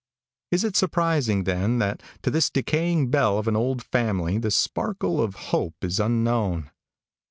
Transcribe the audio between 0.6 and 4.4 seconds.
it surprising, then, that to this decaying belle of an old family